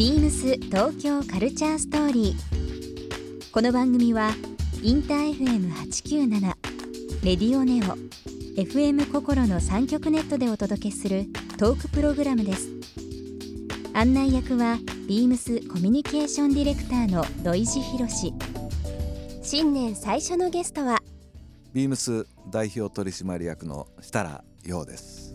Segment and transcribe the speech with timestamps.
[0.00, 3.50] ビームス東京カルチャーストーリー。
[3.52, 4.30] この番組は
[4.82, 6.40] インター FM897
[7.22, 7.98] レディオネオ
[8.58, 11.26] FM 心の三極ネットでお届けする
[11.58, 12.70] トークプログラムです。
[13.92, 18.32] 案内役はビームスコミュニケーションディレクターの土井博志。
[19.42, 20.96] 新年最初のゲストは
[21.74, 25.29] ビームス代表取締役の設楽陽です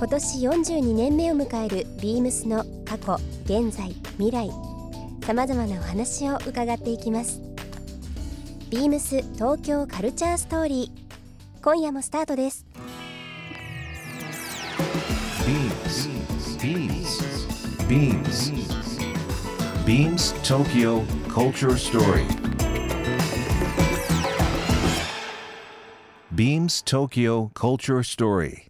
[0.00, 4.48] 今年42年目を迎えるビームスの過去現在未来。
[5.26, 7.42] さまざまなお話を伺っていきます。
[8.70, 11.62] ビームス東京カルチャーストーリー。
[11.62, 12.64] 今夜もスタートです。
[15.46, 16.08] ビームス
[16.64, 18.52] ビームスビームス
[19.84, 22.24] ビームス東京 Culture Story
[26.34, 28.69] Beams Tokyo Culture Story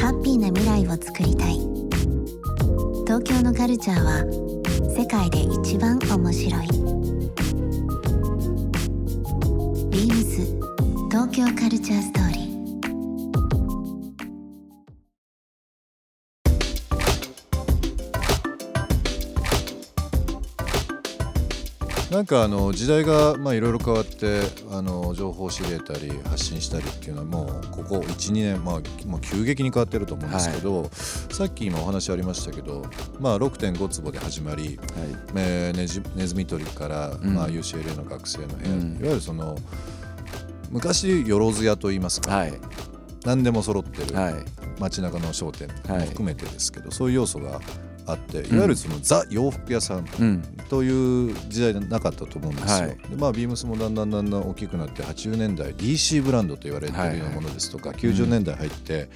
[0.00, 1.58] ハッピーな未来を作りたい。
[3.04, 4.24] 東京のカルチャーは
[4.96, 6.68] 世界で一番面白い。
[9.90, 10.46] ビームス
[11.10, 12.17] 東京カルチャースト
[22.10, 30.90] なんかあの時代がまあいろいろ変わってあの情報を仕入れたり発信したりっていうのはもうここ12年まあもう急激に変わってると思うんですけど、はい、
[31.34, 32.86] さっき今お話ありましたけど、
[33.20, 34.78] まあ、6.5坪で始まり、はい。
[35.36, 39.58] えー、ネジネズミ捕りから、うん、まあ、UCLA の学生の部屋、うん、いわゆるその
[40.70, 42.54] 昔よろず屋といいますか、はい、
[43.24, 44.34] 何でも揃ってる、はい、
[44.78, 47.60] 街中の商店も含めてですけど、そういう要素が
[48.08, 50.06] あっていわゆるその、ザ洋服屋さん
[50.68, 52.88] という時代なかったと思うんですよ。
[52.88, 59.10] でまあビームスもだんだんだんだん大きくなって80年代 DC ブランドと言われているようなものですとか、90年代入って、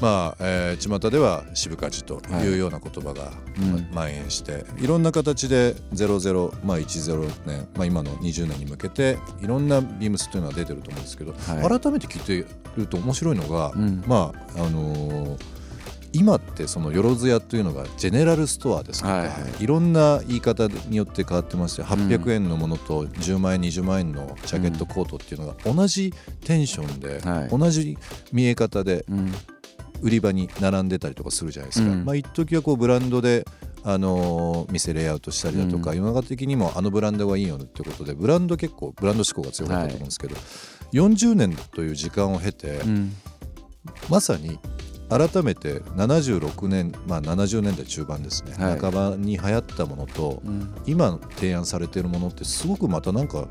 [0.00, 3.32] まあえー、巷では渋勝ちというような言葉が、
[3.90, 15.59] 蔓延していろんな形で00、まあ、10年、まあ、今の20年に向けていろんなビームスというのは出てると思うんですけど、はい、改めて聞いてると面白いのが、うん、まああのー
[16.12, 26.12] 今ってそのよろず屋というのがジェネラルストアですとか、はいはい、いろんな言い方によって変わってますよ800円のものと10万円20万円のジャケットコートっていうのが同じ
[26.44, 27.20] テンションで、
[27.50, 27.96] 同じ
[28.32, 29.04] 見え方で
[30.02, 31.90] 売り場に並んでたりとかするじゃないですか。
[31.90, 33.46] うん、まあ一時はこうブランドで
[33.82, 43.12] あの店レイアウトしたりだとか、世の中的にもあのブランドがいいよねってことでブランド結構ブランド志向が強かったと思うんですけど、はい、40年という時間を経て、うん、
[44.08, 44.58] まさに
[45.10, 53.48] 改めて76年、まあ、70年代中盤ですね、はい、半ばに流行ったものと、うん、今提案されているものってすごくまたなんか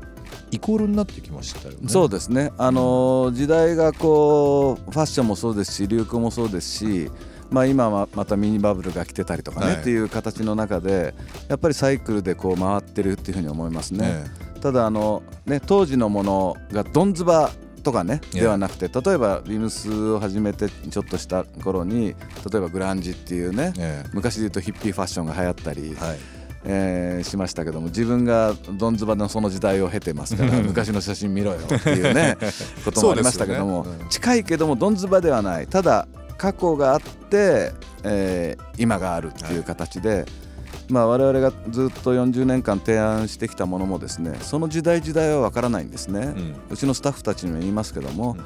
[0.50, 1.88] イコールになってきましたよね。
[1.88, 7.10] そうですね、あのー、時代がこうファッションもそうですし流行もそうですし
[7.50, 11.14] まあ、今はまたミニバブルが来てたりとかね、はい、っていう形の中で
[11.48, 14.24] やっぱりサイクルでこう回ってるっていうふうに思いますね。
[14.60, 17.50] ただあの、ね、当時のものがどんずば
[17.80, 22.14] とかねではなくて例えばビームスを始めてちょっとした頃に
[22.50, 23.72] 例えばグランジっていうね
[24.12, 25.94] 昔で言うとヒッピーファッションが流行ったり。
[25.94, 26.18] はい。
[26.62, 32.36] えー、しましたけども自分がどんずばのその時代を経てますから 昔の写真見ろよっていうね
[32.84, 33.92] こともありましたけども、ね。
[34.02, 35.66] うん、近いけどもどんずばではない。
[35.66, 40.24] ただ過去があって、えー、今があるっていう形で、はい
[40.90, 48.36] まあ、我々がずっと40年間提案してきたものもですねその時代時代は分からないんですね、うん、うちのスタッフたちにも言いますけども、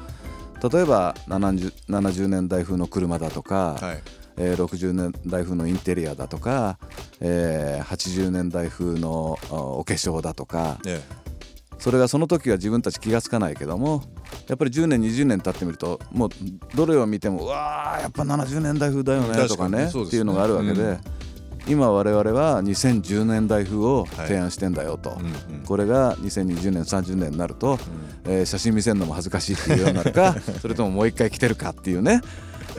[0.63, 4.01] うん、例えば 70, 70年代風の車だとか、はい。
[4.37, 6.77] えー、60年代風のインテリアだとか、
[7.21, 11.25] えー、80年代風のお化粧だとか、ええ。
[11.77, 14.03] それがその時は自分たち気が付かないけども
[14.47, 16.29] やっぱり10年20年経ってみるともう
[16.75, 20.99] どれを見てもうわーやっぱ70年代風だよねとかね、ね、っていうのがあるわけで、うん、
[21.67, 25.33] 今我々は2010年代風を提案してんだよと、はいうんうん、
[25.65, 27.79] これが2020年30年になると、
[28.25, 32.21] うん、えー、写真見せるのも恥ずかしいっていうようになるか それとももう一回来てるかっていうね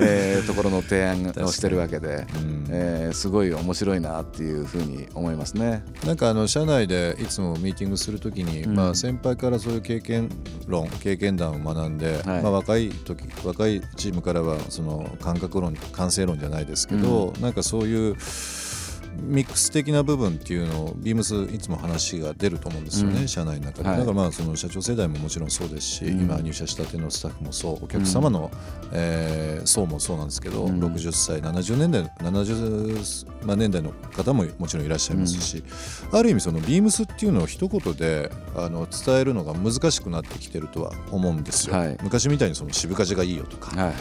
[0.01, 2.67] えーところの提案をしてるわけで、うん。
[2.71, 5.85] えーすごい面白いなっていうふうに思いますね。
[6.05, 8.75] なんかあの社内でいつもミーティングするときに、うん。
[8.75, 10.29] まあ、先輩からそういう経験
[10.67, 12.43] 論経験談を学んで、はい。
[12.43, 18.17] まあ、若い時若いチームからはその感覚論感性論じゃないですけど、なんかそういう
[19.21, 23.29] ミックス的な部分っていうのをビームスいつも話が出ると思うんですよね、うん。
[23.29, 23.99] 社内の中で、はい。
[23.99, 26.21] だからまあその社長世代ももちろんそうですし、うん。
[26.23, 28.51] 今入社したてのスタッフもそうお客様の、
[28.93, 30.81] えー層もそうなんですけど、うん。
[30.81, 35.63] 60歳70年代70、まあ、年代の方ももちろんいらっしゃいますし、
[36.13, 41.99] ある意味そのビームスっていうのを一言であの伝えるのが難しくなってきてるとは思うんですよ、はい。
[42.03, 43.95] 昔みたいにその渋かじがいいよとか、はい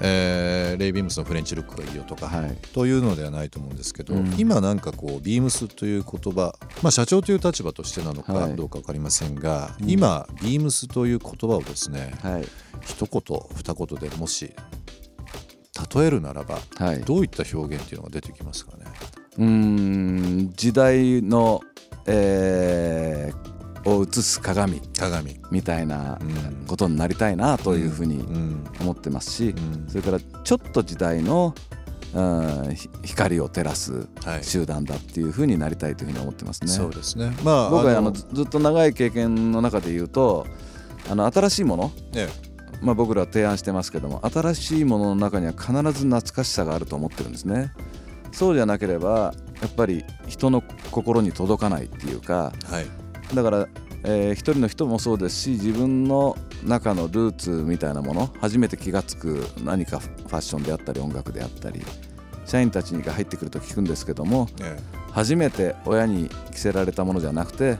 [0.00, 2.40] えーレイ・ビームスのフレンチルックがいいよとか、はい。
[2.42, 4.34] はいというのではないと思うんですけど、うん。
[4.38, 8.56] 今なんかこうビームスという言葉、まあ、社長という立場としてなのかはい。
[8.56, 9.90] どうか分かりませんが、うん。
[9.90, 12.44] 今ビームスという言葉をですねはい。
[12.82, 14.54] 一言二言でもし
[15.94, 17.00] 例えるならばはい。
[17.00, 18.84] どういった表現っていうのが出てきますかね？
[19.38, 21.60] うーん時代の、
[22.06, 23.49] えー
[23.96, 26.66] を映す鏡鏡、みたいなうん。
[26.66, 28.64] ことになりたいなというふうにうん。
[28.80, 29.88] 思ってますし、うん。
[29.88, 31.54] それからちょっと時代の、
[33.04, 34.44] 光を照らすはい。
[34.44, 36.68] 集団だっていうふうになりたいというふうに思ってますね。
[36.68, 37.32] そうですね。
[37.44, 40.46] まあ僕はあののずずっと長い経験の中で言うと
[41.08, 42.28] あの新しいもの、ね
[42.82, 47.72] まあ、僕らは提案してますけども新しいものの中には必ず懐かしさがあると思ってるんですね。
[48.32, 52.86] そうじゃなければやっぱり人の心に届かないっていうかはい
[53.34, 53.68] だから、
[54.04, 61.82] えー一人の人もそうですし自分の中のルーツみたいなもの初めて気が付く何かファッションであったり音楽であったり
[62.44, 64.76] 社員たちが入ってくると聞くんですけどもね
[65.12, 67.78] 初めて親に着せられたものじゃなくて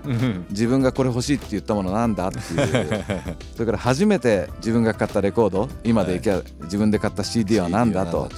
[0.50, 3.04] 自分がこれ欲しいって言ったものなんだっていう。
[3.54, 8.28] それから初めて自分が買ったレコード今でいけば自分で買った CD は何だと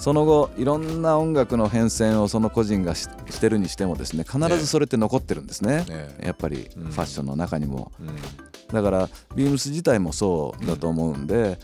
[0.00, 5.84] その後いろんな音楽の変遷をその個人がししてるにしてもですね必ずそれって残ってるんですね。
[5.88, 6.16] ね。
[6.24, 6.86] やっぱりフうん。
[6.88, 7.92] ァッションの中にも。
[8.00, 8.08] うん。
[8.74, 11.58] だからビームス自体もそうだと思うんで、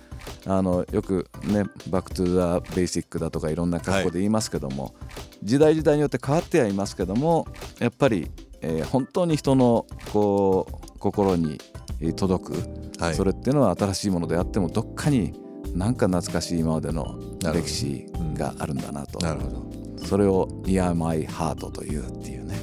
[0.45, 4.95] あのよくね「バック・トゥ・ザ・ベーシック」だとかいろんな格好で言いますけども、
[5.43, 7.47] 時代時代によって変わってはいますけども
[7.79, 8.29] やっぱり、
[8.61, 11.59] えー本当に人のこう心に
[12.01, 12.53] えー届く、
[13.01, 13.15] はい。
[13.15, 15.33] それっていうのは新しいものであってもどっかに
[15.75, 17.19] なんか懐かしい今までの
[17.55, 18.07] 歴史
[18.37, 19.19] があるんだなと。
[19.19, 20.07] なるほど。
[20.07, 22.57] それを「Near My Heart」というっていうね。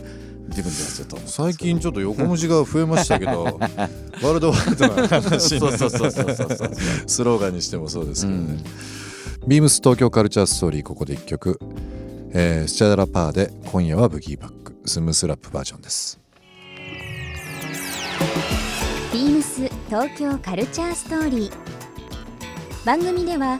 [0.47, 6.71] 自分ではちょっと最近ちょっと横文字が増えましたけど ワールドワイドな話にそうそうそうそうそうそう。
[7.07, 8.61] スローガンにしてもそうですけどね、
[9.41, 9.47] うん。
[9.47, 11.59] ビームス東京カルチャーストーリーここで1曲、
[12.33, 14.63] えースチャダラパーで今夜はブギーバック。
[14.85, 16.19] スムースラップバージョンです。
[19.13, 21.51] ビームス東京カルチャーストーリー。
[22.85, 23.59] 番組では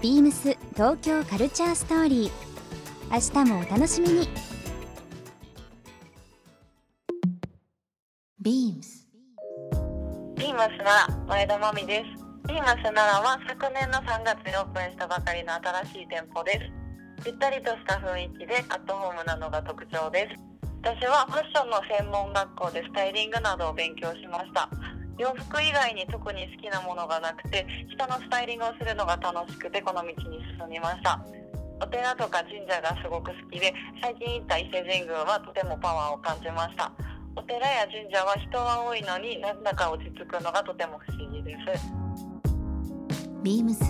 [0.00, 2.30] ビームス東京カルチャーストーリー
[3.10, 4.28] 明日もお楽しみに
[8.40, 9.08] ビームス
[10.36, 12.24] ビームスなら前田真美です。
[12.46, 16.60] ビームスならは昨年の3月にオープンしたばかりの新しい店舗です。
[17.26, 20.48] ゆったりとした雰囲気でアットホームなのが特徴です。
[20.80, 24.70] 私はファッションの専門学校でスタイリングなどを勉強しました。
[25.18, 31.20] 洋服以外に特に好きなものがなくて、人のスタイリングをするのが楽しくてこの道に進みました。
[31.80, 36.92] お寺とか神社がすごく好きで、最近行った伊勢神宮はとてもパワーを感じました。
[37.36, 41.92] お寺や神社は人は多いのになんだか落ち着くのがとても不思議です。
[43.42, 43.84] ビームス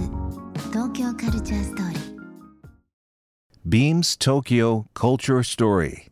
[0.71, 2.19] 東京カルチャーストーリー
[3.67, 6.09] Beams Tokyo Culture Story.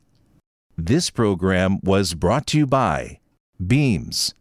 [0.78, 3.18] This program was brought to you by
[3.58, 4.34] Beams.